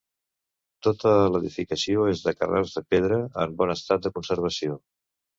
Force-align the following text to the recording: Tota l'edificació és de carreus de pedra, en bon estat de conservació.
Tota 0.85 1.09
l'edificació 1.33 2.07
és 2.13 2.23
de 2.27 2.33
carreus 2.39 2.73
de 2.77 2.83
pedra, 2.93 3.19
en 3.43 3.53
bon 3.59 3.75
estat 3.75 4.07
de 4.07 4.13
conservació. 4.15 4.79